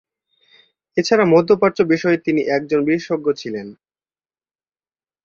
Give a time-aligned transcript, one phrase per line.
[0.97, 3.67] এছাড়া মধ্যপ্রাচ্য বিষয়ে তিনি একজন বিশেষজ্ঞ ছিলেন।